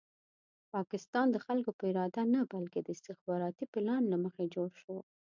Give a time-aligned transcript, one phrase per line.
[0.73, 4.97] پاکستان د خلکو په اراده نه بلکې د استخباراتي پلان له مخې جوړ شو.